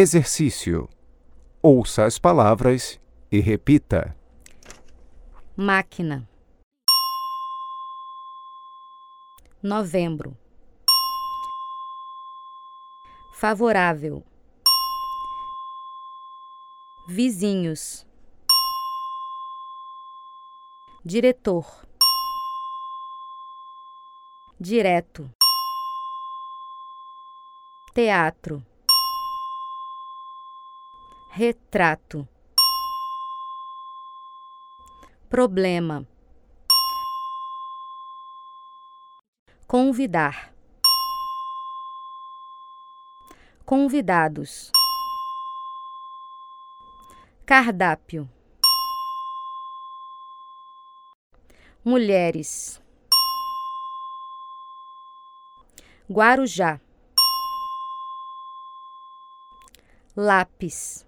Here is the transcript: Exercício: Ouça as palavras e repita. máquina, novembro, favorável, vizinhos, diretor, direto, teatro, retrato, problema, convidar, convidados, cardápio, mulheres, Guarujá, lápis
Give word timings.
Exercício: 0.00 0.88
Ouça 1.60 2.04
as 2.04 2.20
palavras 2.20 3.00
e 3.32 3.40
repita. 3.40 4.16
máquina, 5.56 6.30
novembro, 9.60 10.38
favorável, 13.34 14.24
vizinhos, 17.08 18.06
diretor, 21.04 21.66
direto, 24.60 25.28
teatro, 27.92 28.64
retrato, 31.30 32.26
problema, 35.28 36.06
convidar, 39.66 40.52
convidados, 43.64 44.72
cardápio, 47.44 48.28
mulheres, 51.84 52.82
Guarujá, 56.10 56.80
lápis 60.16 61.07